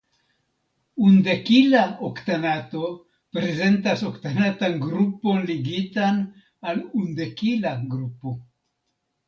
Undekila 1.09 1.83
oktanato 2.07 2.81
prezentas 3.37 4.03
oktanatan 4.09 4.75
grupon 4.87 5.47
ligitan 5.53 6.21
al 6.73 6.85
undekila 7.05 7.79
grupo. 7.97 8.39